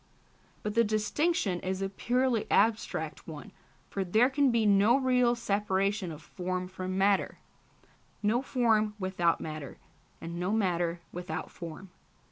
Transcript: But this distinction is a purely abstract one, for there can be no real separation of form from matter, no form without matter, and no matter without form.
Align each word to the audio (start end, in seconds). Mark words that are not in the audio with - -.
But 0.63 0.73
this 0.73 0.87
distinction 0.87 1.59
is 1.59 1.79
a 1.79 1.87
purely 1.87 2.49
abstract 2.49 3.27
one, 3.27 3.51
for 3.87 4.03
there 4.03 4.31
can 4.31 4.49
be 4.49 4.65
no 4.65 4.97
real 4.97 5.35
separation 5.35 6.11
of 6.11 6.23
form 6.23 6.67
from 6.67 6.97
matter, 6.97 7.37
no 8.23 8.41
form 8.41 8.95
without 8.97 9.39
matter, 9.39 9.77
and 10.19 10.39
no 10.39 10.53
matter 10.53 11.01
without 11.11 11.51
form. 11.51 11.91